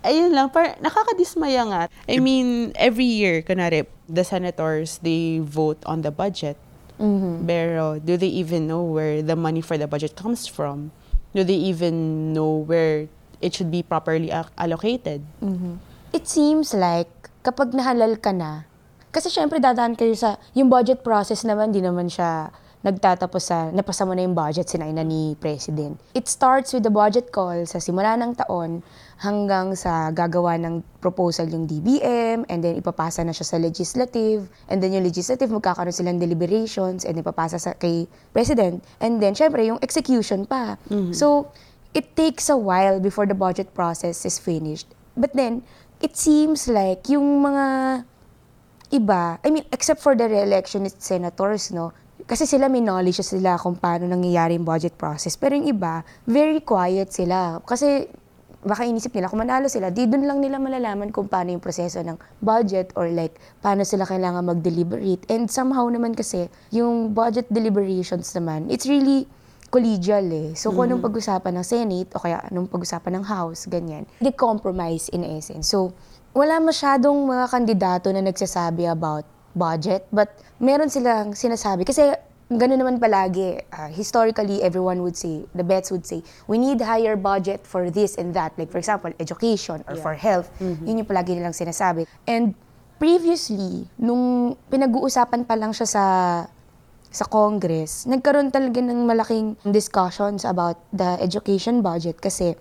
Ayun 0.00 0.32
lang, 0.32 0.48
par 0.48 0.80
nakakadismaya 0.80 1.68
nga. 1.68 1.82
I 2.08 2.24
mean, 2.24 2.72
every 2.76 3.04
year, 3.04 3.44
kunwari, 3.44 3.84
the 4.08 4.24
senators, 4.24 4.96
they 5.04 5.44
vote 5.44 5.80
on 5.84 6.00
the 6.00 6.12
budget. 6.12 6.56
Mhm. 6.98 7.46
Pero 7.46 7.98
do 7.98 8.14
they 8.14 8.30
even 8.30 8.70
know 8.70 8.82
where 8.82 9.20
the 9.22 9.34
money 9.34 9.60
for 9.60 9.74
the 9.74 9.86
budget 9.90 10.14
comes 10.14 10.46
from? 10.46 10.94
Do 11.34 11.42
they 11.42 11.58
even 11.58 12.30
know 12.30 12.62
where 12.62 13.10
it 13.42 13.54
should 13.54 13.70
be 13.74 13.82
properly 13.82 14.30
allocated? 14.30 15.26
Mhm. 15.42 15.82
It 16.14 16.30
seems 16.30 16.70
like 16.70 17.10
kapag 17.42 17.74
nahalal 17.74 18.16
ka 18.22 18.30
na, 18.30 18.70
kasi 19.10 19.30
syempre 19.30 19.58
dadaan 19.58 19.98
kayo 19.98 20.14
sa, 20.14 20.38
yung 20.54 20.70
budget 20.70 21.02
process 21.02 21.42
naman, 21.42 21.74
di 21.74 21.82
naman 21.82 22.06
siya 22.06 22.54
nagtatapos 22.84 23.42
sa, 23.42 23.72
napasa 23.72 24.04
mo 24.04 24.12
na 24.12 24.22
yung 24.22 24.36
budget, 24.36 24.68
sinaina 24.68 25.00
ni 25.00 25.32
President. 25.40 25.96
It 26.12 26.28
starts 26.28 26.76
with 26.76 26.84
the 26.84 26.92
budget 26.92 27.32
call 27.32 27.64
sa 27.64 27.80
simula 27.80 28.12
ng 28.20 28.36
taon 28.36 28.84
hanggang 29.24 29.72
sa 29.72 30.12
gagawa 30.12 30.60
ng 30.60 30.84
proposal 31.00 31.48
yung 31.48 31.64
DBM 31.64 32.44
and 32.52 32.60
then 32.60 32.76
ipapasa 32.76 33.24
na 33.24 33.32
siya 33.32 33.48
sa 33.48 33.56
legislative 33.56 34.52
and 34.68 34.84
then 34.84 34.92
yung 34.92 35.02
legislative 35.02 35.48
magkakaroon 35.48 35.96
silang 35.96 36.20
deliberations 36.20 37.08
and 37.08 37.16
ipapasa 37.16 37.56
sa 37.56 37.72
kay 37.72 38.04
President 38.36 38.84
and 39.00 39.16
then 39.24 39.32
syempre 39.32 39.64
yung 39.64 39.80
execution 39.80 40.44
pa. 40.44 40.76
So, 41.16 41.48
it 41.96 42.12
takes 42.18 42.52
a 42.52 42.58
while 42.58 43.00
before 43.00 43.24
the 43.24 43.38
budget 43.38 43.72
process 43.72 44.28
is 44.28 44.36
finished. 44.36 44.92
But 45.16 45.32
then, 45.32 45.64
it 46.02 46.18
seems 46.20 46.68
like 46.68 47.08
yung 47.08 47.40
mga 47.40 47.66
iba, 48.92 49.38
I 49.40 49.48
mean, 49.48 49.64
except 49.72 50.02
for 50.02 50.12
the 50.12 50.28
re-electionist 50.28 51.00
senators, 51.00 51.72
no? 51.72 51.94
Kasi 52.24 52.48
sila 52.48 52.72
may 52.72 52.80
knowledge 52.80 53.20
sila 53.20 53.60
kung 53.60 53.76
paano 53.76 54.08
nangyayari 54.08 54.56
yung 54.56 54.64
budget 54.64 54.96
process. 54.96 55.36
Pero 55.36 55.60
yung 55.60 55.68
iba, 55.68 56.00
very 56.24 56.64
quiet 56.64 57.12
sila. 57.12 57.60
Kasi 57.68 58.08
baka 58.64 58.88
inisip 58.88 59.12
nila, 59.12 59.28
kung 59.28 59.44
manalo 59.44 59.68
sila, 59.68 59.92
di 59.92 60.08
doon 60.08 60.24
lang 60.24 60.40
nila 60.40 60.56
malalaman 60.56 61.12
kung 61.12 61.28
paano 61.28 61.52
yung 61.52 61.60
proseso 61.60 62.00
ng 62.00 62.16
budget 62.40 62.96
or 62.96 63.12
like, 63.12 63.36
paano 63.60 63.84
sila 63.84 64.08
kailangan 64.08 64.40
mag-deliberate. 64.40 65.20
And 65.28 65.52
somehow 65.52 65.84
naman 65.92 66.16
kasi, 66.16 66.48
yung 66.72 67.12
budget 67.12 67.44
deliberations 67.52 68.32
naman, 68.32 68.72
it's 68.72 68.88
really 68.88 69.28
collegial 69.68 70.24
eh. 70.32 70.56
So, 70.56 70.72
kung 70.72 70.88
anong 70.88 71.04
pag-usapan 71.04 71.60
ng 71.60 71.66
Senate 71.66 72.08
o 72.16 72.22
kaya 72.24 72.40
anong 72.48 72.72
pag-usapan 72.72 73.20
ng 73.20 73.24
House, 73.28 73.68
ganyan. 73.68 74.08
They 74.24 74.32
compromise 74.32 75.12
in 75.12 75.28
essence. 75.28 75.68
So, 75.68 75.92
wala 76.32 76.56
masyadong 76.62 77.20
mga 77.26 77.44
kandidato 77.52 78.08
na 78.16 78.24
nagsasabi 78.24 78.88
about 78.88 79.28
budget, 79.54 80.06
but 80.10 80.34
meron 80.58 80.90
silang 80.90 81.32
sinasabi. 81.32 81.86
Kasi 81.86 82.12
ganun 82.52 82.76
naman 82.76 82.96
palagi. 83.00 83.62
uh, 83.72 83.88
historically, 83.88 84.60
everyone 84.60 85.00
would 85.00 85.16
say, 85.16 85.46
the 85.56 85.64
bets 85.64 85.88
would 85.90 86.04
say, 86.04 86.20
we 86.46 86.58
need 86.58 86.80
higher 86.82 87.16
budget 87.16 87.64
for 87.64 87.88
this 87.88 88.18
and 88.20 88.34
that. 88.34 88.52
Like, 88.58 88.70
for 88.70 88.78
example, 88.78 89.10
education 89.18 89.82
or 89.88 89.96
for 89.96 90.14
health. 90.14 90.50
Yun 90.60 91.00
yung 91.02 91.08
palagi 91.08 91.38
nilang 91.38 91.56
sinasabi. 91.56 92.04
And 92.28 92.52
previously, 93.00 93.88
nung 93.96 94.54
pinag-uusapan 94.68 95.48
pa 95.48 95.54
lang 95.56 95.72
siya 95.72 95.88
sa 95.88 96.04
sa 97.14 97.30
Congress, 97.30 98.10
nagkaroon 98.10 98.50
talaga 98.50 98.82
ng 98.82 99.06
malaking 99.06 99.54
discussions 99.70 100.42
about 100.42 100.82
the 100.90 101.14
education 101.22 101.78
budget 101.78 102.18
kasi 102.18 102.58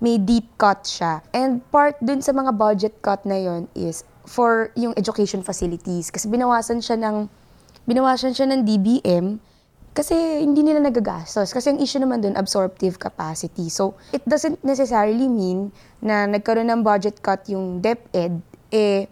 may 0.00 0.16
deep 0.16 0.48
cut 0.56 0.88
siya. 0.88 1.20
And 1.36 1.60
part 1.68 2.00
dun 2.00 2.24
sa 2.24 2.32
mga 2.32 2.56
budget 2.56 2.94
cut 3.04 3.28
na 3.28 3.36
yon 3.36 3.68
is 3.76 4.02
for 4.26 4.70
yung 4.78 4.94
education 4.96 5.42
facilities. 5.42 6.10
Kasi 6.10 6.28
binawasan 6.30 6.82
siya 6.82 6.98
ng, 6.98 7.26
binawasan 7.86 8.32
siya 8.34 8.46
ng 8.50 8.60
DBM 8.62 9.26
kasi 9.92 10.16
hindi 10.40 10.64
nila 10.64 10.80
nagagastos. 10.80 11.52
Kasi 11.52 11.76
ang 11.76 11.78
issue 11.78 12.00
naman 12.00 12.24
dun, 12.24 12.32
absorptive 12.36 12.96
capacity. 12.96 13.68
So, 13.68 13.92
it 14.16 14.24
doesn't 14.24 14.64
necessarily 14.64 15.28
mean 15.28 15.68
na 16.00 16.24
nagkaroon 16.24 16.72
ng 16.72 16.80
budget 16.80 17.20
cut 17.20 17.44
yung 17.52 17.84
DepEd, 17.84 18.40
eh, 18.72 19.04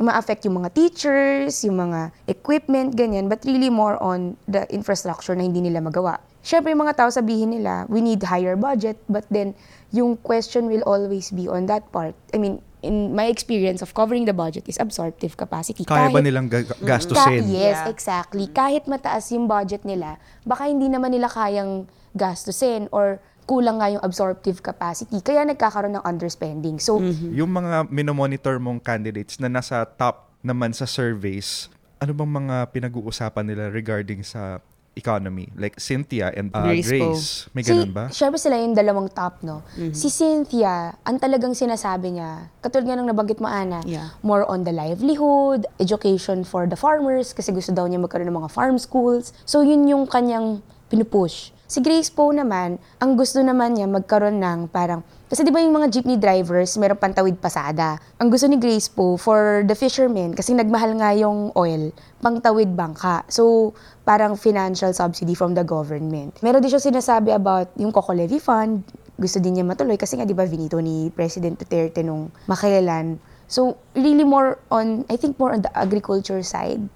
ma-affect 0.00 0.44
yung 0.48 0.60
mga 0.60 0.72
teachers, 0.72 1.64
yung 1.64 1.76
mga 1.76 2.12
equipment, 2.28 2.96
ganyan, 2.96 3.28
but 3.28 3.44
really 3.44 3.68
more 3.68 4.00
on 4.00 4.36
the 4.48 4.64
infrastructure 4.72 5.36
na 5.36 5.44
hindi 5.44 5.60
nila 5.60 5.80
magawa. 5.84 6.20
Siyempre, 6.40 6.72
yung 6.72 6.84
mga 6.84 6.96
tao 6.96 7.10
sabihin 7.12 7.52
nila, 7.52 7.84
we 7.88 8.00
need 8.00 8.20
higher 8.24 8.56
budget, 8.56 8.96
but 9.08 9.24
then 9.28 9.52
yung 9.92 10.16
question 10.20 10.68
will 10.68 10.84
always 10.84 11.32
be 11.32 11.48
on 11.48 11.68
that 11.68 11.84
part. 11.92 12.16
I 12.32 12.38
mean, 12.40 12.60
in 12.86 13.12
my 13.12 13.26
experience 13.26 13.82
of 13.82 13.90
covering 13.90 14.22
the 14.22 14.32
budget 14.32 14.64
is 14.64 14.78
absorptive 14.78 15.34
capacity. 15.34 15.82
Kaya 15.82 16.06
ba 16.06 16.16
Kahit- 16.16 16.24
nilang 16.24 16.46
ga- 16.46 16.62
Ka- 16.62 16.78
gastusin? 16.78 17.42
yes, 17.44 17.76
Yeah. 17.76 17.90
exactly. 17.90 18.46
Kahit 18.48 18.86
mataas 18.86 19.28
yung 19.28 19.44
budget 19.44 19.82
nila, 19.82 20.16
baka 20.42 20.64
hindi 20.64 20.86
naman 20.86 21.10
nila 21.10 21.26
kayang 21.26 21.84
gastusin 22.12 22.86
or 22.90 23.18
kulang 23.44 23.78
nga 23.78 23.88
yung 23.88 24.02
absorptive 24.02 24.58
capacity. 24.60 25.18
Kaya 25.20 25.42
nagkakaroon 25.44 25.94
ng 25.94 26.04
underspending. 26.04 26.78
So, 26.78 26.98
Yung 27.30 27.50
mga 27.52 27.86
minomonitor 27.88 28.58
mong 28.58 28.80
candidates 28.80 29.38
na 29.38 29.46
nasa 29.46 29.86
top 29.86 30.30
naman 30.40 30.70
sa 30.70 30.82
surveys, 30.82 31.70
ano 31.96 32.10
bang 32.12 32.32
mga 32.44 32.70
pinag-uusapan 32.70 33.44
nila 33.44 33.64
regarding 33.68 34.22
sa 34.22 34.58
economy? 34.96 35.52
Like 35.54 35.76
Cynthia 35.76 36.32
and 36.32 36.48
uh, 36.50 36.64
Grace 36.64 36.88
Grace. 36.88 37.46
May 37.52 37.62
ganun 37.62 37.92
si, 37.92 37.94
ba? 37.94 38.04
Siyempre 38.08 38.40
sila 38.40 38.56
yung 38.56 38.72
dalawang 38.72 39.12
top, 39.12 39.44
no? 39.44 39.60
Si 39.92 40.08
Cynthia, 40.08 40.96
ang 41.04 41.20
talagang 41.20 41.52
sinasabi 41.52 42.16
niya, 42.16 42.48
katulad 42.64 42.88
nga 42.88 42.96
nung 42.96 43.06
nabanggit 43.06 43.38
mo, 43.38 43.46
Ana, 43.46 43.84
Yeah. 43.84 44.16
more 44.24 44.42
on 44.48 44.64
the 44.64 44.72
livelihood, 44.72 45.68
education 45.76 46.42
for 46.42 46.64
the 46.64 46.74
farmers, 46.74 47.36
kasi 47.36 47.52
gusto 47.52 47.70
daw 47.70 47.84
niya 47.84 48.00
magkaroon 48.00 48.26
ng 48.26 48.38
mga 48.40 48.50
farm 48.50 48.80
schools. 48.80 49.36
So, 49.44 49.60
yun 49.60 49.84
yung 49.86 50.08
kanyang 50.08 50.64
pinupush. 50.88 51.52
Si 51.66 51.82
Grace 51.82 52.14
Poe 52.14 52.30
naman, 52.30 52.78
ang 53.02 53.18
gusto 53.18 53.42
naman 53.42 53.74
niya 53.74 53.90
magkaroon 53.90 54.38
ng 54.38 54.70
parang, 54.70 55.02
kasi 55.26 55.42
di 55.42 55.50
ba 55.50 55.58
yung 55.58 55.74
mga 55.74 55.90
jeepney 55.90 56.14
drivers, 56.14 56.78
meron 56.78 56.94
pantawid 56.94 57.42
pasada. 57.42 57.98
Ang 58.22 58.30
gusto 58.30 58.46
ni 58.46 58.54
Grace 58.54 58.86
Poe 58.86 59.18
for 59.18 59.66
the 59.66 59.74
fishermen, 59.74 60.30
kasi 60.30 60.54
nagmahal 60.54 60.94
nga 60.94 61.10
yung 61.18 61.50
oil, 61.58 61.90
pangtawid 62.22 62.70
bangka. 62.70 63.26
So, 63.26 63.74
parang 64.06 64.38
financial 64.38 64.94
subsidy 64.94 65.34
from 65.34 65.58
the 65.58 65.66
government. 65.66 66.38
Meron 66.38 66.62
din 66.62 66.70
siya 66.70 66.78
sinasabi 66.78 67.34
about 67.34 67.74
yung 67.74 67.90
Coco 67.90 68.14
Levy 68.14 68.38
Fund, 68.38 68.86
gusto 69.18 69.42
din 69.42 69.58
niya 69.58 69.66
matuloy 69.66 69.98
kasi 69.98 70.14
nga 70.14 70.28
di 70.28 70.38
ba 70.38 70.46
vinito 70.46 70.78
ni 70.78 71.10
President 71.10 71.58
Duterte 71.58 72.06
nung 72.06 72.30
makailan. 72.46 73.18
So, 73.50 73.74
really 73.98 74.22
more 74.22 74.62
on, 74.70 75.02
I 75.10 75.18
think 75.18 75.34
more 75.34 75.50
on 75.50 75.66
the 75.66 75.72
agriculture 75.74 76.46
side 76.46 76.86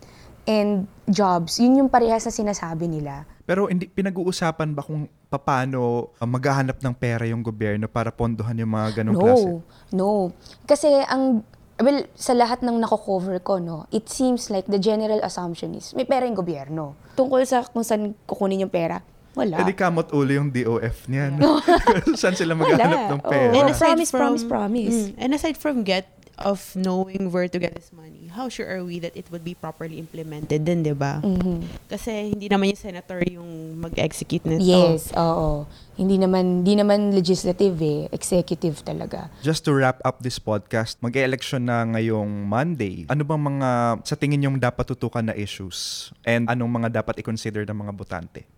and 0.47 0.87
jobs. 1.11 1.59
Yun 1.59 1.83
yung 1.83 1.91
parehas 1.91 2.23
na 2.23 2.31
sinasabi 2.31 2.87
nila. 2.87 3.27
Pero 3.51 3.67
hindi 3.67 3.91
pinag-uusapan 3.91 4.79
ba 4.79 4.83
kung 4.87 5.11
paano 5.27 6.15
uh, 6.15 6.23
maghahanap 6.23 6.79
ng 6.79 6.95
pera 6.95 7.27
yung 7.27 7.43
gobyerno 7.43 7.91
para 7.91 8.15
pondohan 8.15 8.55
yung 8.55 8.71
mga 8.71 9.03
ganong 9.03 9.19
no, 9.19 9.25
klase? 9.27 9.49
no. 9.91 10.31
Kasi 10.71 10.87
ang, 11.11 11.43
well, 11.83 12.07
sa 12.15 12.31
lahat 12.31 12.63
ng 12.63 12.79
nako-cover 12.79 13.43
ko, 13.43 13.59
no, 13.59 13.91
it 13.91 14.07
seems 14.07 14.55
like 14.55 14.71
the 14.71 14.79
general 14.79 15.19
assumption 15.27 15.75
is 15.75 15.91
may 15.99 16.07
pera 16.07 16.31
yung 16.31 16.39
gobyerno. 16.39 16.95
Tungkol 17.19 17.43
sa 17.43 17.67
kung 17.67 17.83
saan 17.83 18.15
kukunin 18.23 18.63
yung 18.63 18.71
pera, 18.71 19.03
wala. 19.35 19.59
Eh 19.59 19.67
di 19.67 19.75
kamot 19.75 20.15
ulo 20.15 20.31
yung 20.31 20.55
DOF 20.55 21.11
niyan. 21.11 21.43
Saan 22.23 22.39
sila 22.39 22.55
maghahanap 22.55 23.19
ng 23.19 23.23
pera? 23.23 23.51
And 23.51 23.67
And 23.67 23.69
aside 23.75 23.99
promise, 23.99 24.11
from, 24.15 24.21
promise, 24.23 24.45
promise. 24.47 24.99
Mm, 25.11 25.23
and 25.27 25.31
aside 25.35 25.57
from 25.59 25.83
get 25.83 26.07
of 26.41 26.61
knowing 26.77 27.29
where 27.29 27.49
to 27.49 27.59
get 27.61 27.77
this 27.77 27.93
money, 27.93 28.33
how 28.33 28.49
sure 28.49 28.67
are 28.67 28.85
we 28.85 28.99
that 29.01 29.13
it 29.17 29.29
would 29.29 29.45
be 29.45 29.53
properly 29.53 30.01
implemented 30.01 30.65
din, 30.65 30.83
di 30.83 30.97
ba? 30.97 31.21
Mhm. 31.21 31.65
Kasi 31.89 32.33
hindi 32.33 32.49
naman 32.49 32.73
yung 32.73 32.81
senator 32.81 33.21
yung 33.29 33.81
mag-execute 33.81 34.45
nito. 34.49 34.65
Yes, 34.65 35.13
oo. 35.17 35.69
Hindi 36.01 36.17
naman, 36.17 36.65
hindi 36.65 36.81
naman 36.81 37.13
legislative 37.13 37.77
eh, 37.85 38.09
executive 38.09 38.81
talaga. 38.81 39.29
Just 39.45 39.69
to 39.69 39.77
wrap 39.77 40.01
up 40.01 40.25
this 40.25 40.41
podcast, 40.41 40.97
mag-election 41.05 41.69
na 41.69 41.85
ngayong 41.85 42.49
Monday. 42.49 43.05
Ano 43.13 43.21
bang 43.25 43.43
mga 43.43 43.69
sa 44.09 44.17
tingin 44.17 44.41
yung 44.41 44.57
dapat 44.57 44.89
tutukan 44.89 45.21
na 45.21 45.37
issues? 45.37 46.09
And 46.25 46.49
anong 46.49 46.73
mga 46.81 47.05
dapat 47.05 47.21
i-consider 47.21 47.69
ng 47.69 47.77
mga 47.77 47.93
botante? 47.93 48.49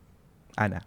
Ana. 0.54 0.86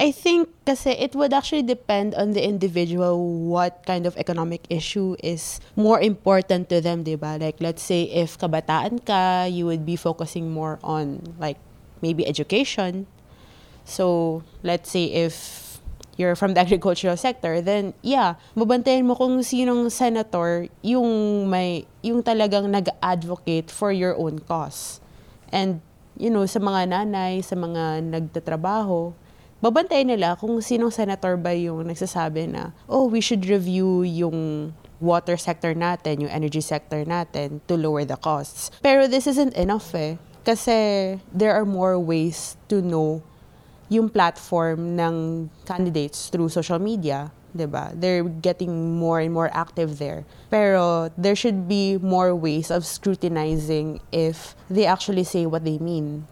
I 0.00 0.08
think 0.10 0.48
kasi 0.64 0.96
it 0.96 1.12
would 1.12 1.36
actually 1.36 1.62
depend 1.62 2.16
on 2.16 2.32
the 2.32 2.40
individual 2.40 3.20
what 3.20 3.84
kind 3.84 4.08
of 4.08 4.16
economic 4.16 4.64
issue 4.72 5.16
is 5.20 5.60
more 5.76 6.00
important 6.00 6.72
to 6.72 6.80
them, 6.80 7.04
di 7.04 7.14
ba? 7.14 7.36
Like, 7.36 7.60
let's 7.60 7.84
say 7.84 8.08
if 8.08 8.40
kabataan 8.40 9.04
ka, 9.04 9.44
you 9.44 9.68
would 9.68 9.84
be 9.84 9.96
focusing 9.96 10.48
more 10.48 10.80
on 10.80 11.36
like 11.36 11.60
maybe 12.00 12.24
education. 12.26 13.06
So, 13.84 14.42
let's 14.64 14.88
say 14.90 15.12
if 15.12 15.62
you're 16.16 16.36
from 16.36 16.54
the 16.56 16.60
agricultural 16.64 17.16
sector, 17.20 17.60
then 17.60 17.92
yeah, 18.00 18.40
mabantayan 18.56 19.04
mo 19.04 19.14
kung 19.14 19.44
sinong 19.44 19.92
senator 19.92 20.72
yung 20.80 21.46
may 21.52 21.84
yung 22.00 22.24
talagang 22.24 22.72
nag-advocate 22.72 23.68
for 23.68 23.92
your 23.92 24.16
own 24.16 24.40
cause. 24.40 25.04
And 25.52 25.84
you 26.16 26.32
know, 26.32 26.48
sa 26.48 26.64
mga 26.64 26.96
nanay, 26.96 27.44
sa 27.44 27.56
mga 27.60 28.08
nagtatrabaho, 28.08 29.12
babantayan 29.62 30.10
nila 30.10 30.34
kung 30.34 30.58
sinong 30.58 30.90
senator 30.90 31.38
ba 31.38 31.54
yung 31.54 31.86
nagsasabi 31.86 32.50
na, 32.50 32.74
oh, 32.90 33.06
we 33.06 33.22
should 33.22 33.46
review 33.46 34.02
yung 34.02 34.74
water 34.98 35.38
sector 35.38 35.74
natin, 35.74 36.26
yung 36.26 36.32
energy 36.34 36.60
sector 36.60 37.06
natin 37.06 37.62
to 37.70 37.78
lower 37.78 38.04
the 38.04 38.18
costs. 38.18 38.74
Pero 38.82 39.06
this 39.06 39.30
isn't 39.30 39.54
enough 39.54 39.94
eh. 39.94 40.18
Kasi 40.42 41.18
there 41.30 41.54
are 41.54 41.64
more 41.64 41.98
ways 41.98 42.58
to 42.66 42.82
know 42.82 43.22
yung 43.86 44.10
platform 44.10 44.98
ng 44.98 45.48
candidates 45.66 46.26
through 46.30 46.50
social 46.50 46.82
media. 46.82 47.30
'Diba? 47.52 47.92
They're 47.92 48.24
getting 48.24 48.96
more 48.96 49.20
and 49.20 49.30
more 49.30 49.52
active 49.52 50.00
there. 50.00 50.24
Pero 50.48 51.12
there 51.20 51.36
should 51.36 51.68
be 51.68 52.00
more 52.00 52.32
ways 52.32 52.72
of 52.72 52.88
scrutinizing 52.88 54.00
if 54.10 54.56
they 54.72 54.88
actually 54.88 55.22
say 55.22 55.44
what 55.44 55.62
they 55.62 55.76
mean. 55.76 56.24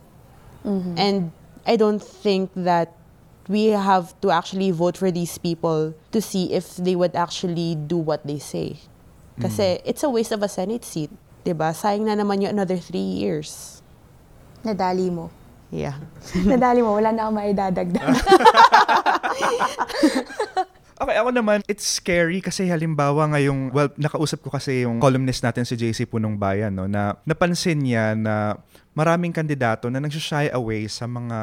Mhm. 0.65 0.97
And 0.97 1.17
I 1.69 1.77
don't 1.77 2.01
think 2.01 2.49
that 2.57 2.97
we 3.49 3.73
have 3.73 4.13
to 4.21 4.31
actually 4.31 4.71
vote 4.71 4.97
for 4.97 5.11
these 5.11 5.39
people 5.39 5.95
to 6.13 6.19
see 6.21 6.53
if 6.53 6.77
they 6.77 6.97
would 6.97 7.15
actually 7.15 7.75
do 7.77 7.97
what 7.97 8.27
they 8.27 8.39
say. 8.39 8.77
Kasi 9.41 9.81
it's 9.89 10.05
a 10.05 10.11
waste 10.13 10.33
of 10.37 10.45
a 10.45 10.51
Senate 10.51 10.85
seat. 10.85 11.09
'di 11.45 11.57
ba? 11.57 11.73
Sayang 11.73 12.05
na 12.05 12.15
naman 12.17 12.45
yung 12.45 12.53
another 12.53 12.77
three 12.77 13.17
years. 13.21 13.81
Nadali 14.61 15.09
mo. 15.09 15.33
Yeah. 15.73 15.97
Nadali 16.51 16.85
mo, 16.85 16.99
wala 16.99 17.15
na 17.15 17.31
akong 17.31 17.39
maidadagdag. 17.39 18.11
Okay, 21.01 21.17
ako 21.17 21.33
naman, 21.33 21.65
it's 21.65 21.97
scary 21.97 22.45
kasi 22.45 22.69
halimbawa 22.69 23.25
ngayong, 23.33 23.73
well, 23.73 23.89
nakausap 23.97 24.45
ko 24.45 24.53
kasi 24.53 24.85
yung 24.85 25.01
columnist 25.01 25.41
natin 25.41 25.65
si 25.65 25.73
JC 25.73 26.05
Punong 26.05 26.37
Bayan, 26.37 26.77
no, 26.77 26.85
na 26.85 27.17
napansin 27.25 27.81
niya 27.81 28.13
na 28.13 28.61
maraming 28.93 29.31
kandidato 29.31 29.87
na 29.87 30.03
nagsashy 30.03 30.51
away 30.51 30.91
sa 30.91 31.07
mga 31.07 31.39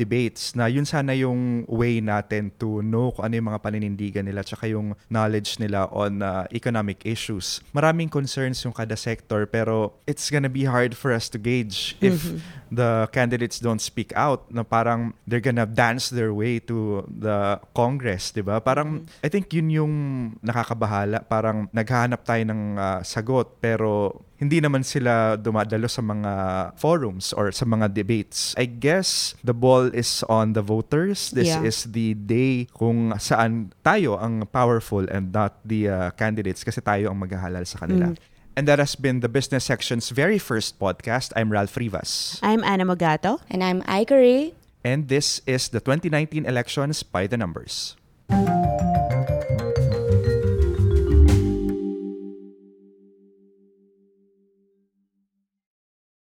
debates 0.00 0.56
na 0.56 0.66
yun 0.66 0.88
sana 0.88 1.12
yung 1.12 1.68
way 1.68 2.00
natin 2.00 2.48
to 2.56 2.80
know 2.80 3.12
kung 3.12 3.28
ano 3.28 3.34
yung 3.36 3.48
mga 3.52 3.60
paninindigan 3.60 4.24
nila 4.24 4.40
tsaka 4.40 4.66
yung 4.70 4.96
knowledge 5.12 5.60
nila 5.60 5.86
on 5.92 6.24
uh, 6.24 6.48
economic 6.56 7.04
issues. 7.04 7.60
Maraming 7.76 8.08
concerns 8.08 8.64
yung 8.64 8.72
kada 8.72 8.96
sector 8.96 9.44
pero 9.44 9.92
it's 10.08 10.32
gonna 10.32 10.50
be 10.50 10.64
hard 10.64 10.96
for 10.96 11.12
us 11.12 11.28
to 11.28 11.36
gauge 11.36 11.94
if 12.00 12.32
the 12.72 13.06
candidates 13.12 13.60
don't 13.60 13.84
speak 13.84 14.10
out 14.16 14.48
na 14.50 14.64
parang 14.64 15.12
they're 15.28 15.44
gonna 15.44 15.68
dance 15.68 16.08
their 16.08 16.32
way 16.32 16.58
to 16.58 17.04
the 17.06 17.60
Congress, 17.76 18.32
'di 18.32 18.42
ba? 18.42 18.58
Parang 18.58 19.04
I 19.20 19.28
think 19.28 19.52
yun 19.52 19.68
yung 19.70 19.94
nakakabahala, 20.40 21.22
parang 21.28 21.68
naghahanap 21.70 22.24
tayo 22.24 22.42
ng 22.48 22.62
uh, 22.80 23.00
sagot 23.04 23.60
pero 23.60 24.24
hindi 24.36 24.60
naman 24.60 24.84
sila 24.84 25.36
dumadalo 25.36 25.88
sa 25.88 26.04
mga 26.04 26.32
forums 26.76 27.32
or 27.32 27.48
sa 27.52 27.64
mga 27.64 27.88
debates. 27.92 28.52
I 28.60 28.68
guess 28.68 29.32
the 29.40 29.56
ball 29.56 29.88
is 29.92 30.20
on 30.28 30.52
the 30.52 30.60
voters. 30.60 31.32
This 31.32 31.48
Yeah. 31.48 31.64
is 31.64 31.88
the 31.88 32.12
day 32.12 32.68
kung 32.76 33.16
saan 33.16 33.72
tayo 33.80 34.20
ang 34.20 34.44
powerful 34.52 35.08
and 35.08 35.32
not 35.32 35.56
the 35.64 35.88
uh, 35.88 35.96
candidates 36.20 36.64
kasi 36.64 36.84
tayo 36.84 37.08
ang 37.08 37.18
maghahalal 37.20 37.64
sa 37.64 37.80
kanila. 37.80 38.12
And 38.56 38.64
that 38.68 38.80
has 38.80 38.96
been 38.96 39.20
the 39.20 39.28
business 39.28 39.68
section's 39.68 40.08
very 40.08 40.40
first 40.40 40.80
podcast. 40.80 41.32
I'm 41.36 41.52
Ralph 41.52 41.76
Rivas. 41.76 42.40
I'm 42.40 42.64
Anna 42.64 42.88
Mogato. 42.88 43.40
And 43.52 43.60
I'm 43.60 43.84
Ikari. 43.84 44.56
And 44.80 45.12
this 45.12 45.44
is 45.44 45.68
the 45.68 45.80
2019 45.80 46.48
elections 46.48 47.04
by 47.04 47.28
the 47.28 47.36
numbers. 47.36 47.96